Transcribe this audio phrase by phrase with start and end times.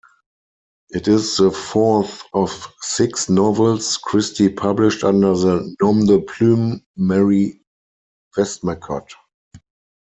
[0.89, 7.61] It is the fourth of six novels Christie published under the nom-de-plume Mary
[8.35, 9.11] Westmacott.